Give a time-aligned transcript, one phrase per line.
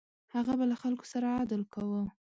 [0.35, 2.01] هغه به له خلکو سره عدل کاوه.